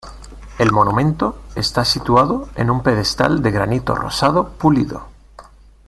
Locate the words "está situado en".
1.53-2.71